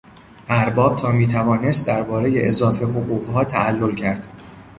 [0.49, 4.27] ارباب تا میتوانست دربارهی اضافه حقوقها تعلل کرد.